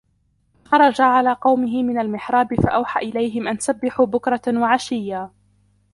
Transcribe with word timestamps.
فَخَرَجَ 0.65 1.01
عَلَى 1.01 1.33
قَوْمِهِ 1.33 1.83
مِنَ 1.83 1.99
الْمِحْرَابِ 1.99 2.53
فَأَوْحَى 2.55 2.99
إِلَيْهِمْ 3.09 3.47
أَنْ 3.47 3.59
سَبِّحُوا 3.59 4.05
بُكْرَةً 4.05 4.41
وَعَشِيًّا 4.47 5.31